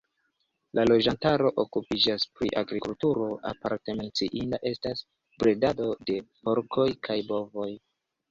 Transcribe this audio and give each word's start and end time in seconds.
La 0.77 0.83
loĝantaro 0.91 1.49
okupiĝas 1.63 2.25
pri 2.39 2.49
agrikulturo, 2.61 3.27
aparte 3.51 3.95
menciinda 4.01 4.61
estas 4.71 5.05
bredado 5.43 5.91
de 6.11 6.17
porkoj 6.47 6.89
kaj 7.09 7.19
bovoj. 7.31 7.69